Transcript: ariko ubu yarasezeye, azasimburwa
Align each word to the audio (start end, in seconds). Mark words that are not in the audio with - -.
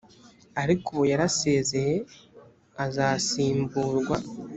ariko 0.61 0.87
ubu 0.91 1.03
yarasezeye, 1.11 1.95
azasimburwa 2.85 4.17